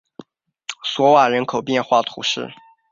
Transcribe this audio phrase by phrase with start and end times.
[0.83, 2.49] 索瓦人口变化图示